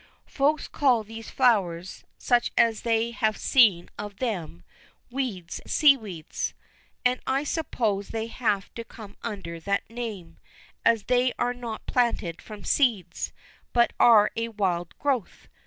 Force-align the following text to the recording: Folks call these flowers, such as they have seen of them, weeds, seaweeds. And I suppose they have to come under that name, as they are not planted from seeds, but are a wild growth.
Folks 0.25 0.67
call 0.67 1.03
these 1.03 1.29
flowers, 1.29 2.05
such 2.17 2.51
as 2.57 2.81
they 2.81 3.11
have 3.11 3.37
seen 3.37 3.87
of 3.99 4.17
them, 4.17 4.63
weeds, 5.11 5.61
seaweeds. 5.67 6.55
And 7.05 7.19
I 7.27 7.43
suppose 7.43 8.07
they 8.07 8.25
have 8.25 8.73
to 8.73 8.83
come 8.83 9.15
under 9.21 9.59
that 9.59 9.87
name, 9.91 10.39
as 10.83 11.03
they 11.03 11.33
are 11.37 11.53
not 11.53 11.85
planted 11.85 12.41
from 12.41 12.63
seeds, 12.63 13.31
but 13.73 13.93
are 13.99 14.31
a 14.35 14.47
wild 14.47 14.97
growth. 14.97 15.47